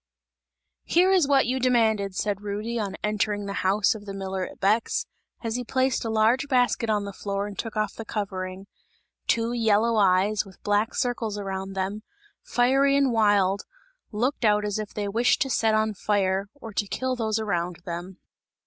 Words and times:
"Here 0.85 1.11
is 1.11 1.27
what 1.27 1.45
you 1.45 1.59
demanded!" 1.59 2.15
said 2.15 2.41
Rudy, 2.41 2.79
on 2.79 2.95
entering 3.03 3.45
the 3.45 3.53
house 3.61 3.93
of 3.93 4.07
the 4.07 4.15
miller 4.15 4.43
at 4.47 4.59
Bex, 4.59 5.05
as 5.43 5.57
he 5.57 5.63
placed 5.63 6.03
a 6.03 6.09
large 6.09 6.47
basket 6.47 6.89
on 6.89 7.05
the 7.05 7.13
floor 7.13 7.45
and 7.45 7.55
took 7.55 7.77
off 7.77 7.93
the 7.93 8.03
covering. 8.03 8.65
Two 9.27 9.53
yellow 9.53 9.97
eyes, 9.97 10.43
with 10.43 10.57
black 10.63 10.95
circles 10.95 11.37
around 11.37 11.73
them, 11.73 12.01
fiery 12.41 12.97
and 12.97 13.11
wild, 13.11 13.61
looked 14.11 14.43
out 14.43 14.65
as 14.65 14.79
if 14.79 14.91
they 14.91 15.07
wished 15.07 15.39
to 15.43 15.51
set 15.51 15.75
on 15.75 15.93
fire, 15.93 16.49
or 16.55 16.73
to 16.73 16.87
kill 16.87 17.15
those 17.15 17.37
around 17.37 17.75
them. 17.85 18.17